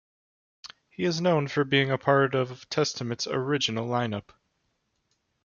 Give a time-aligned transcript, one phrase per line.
[0.89, 4.31] He is known for being a part of Testament's original line-up.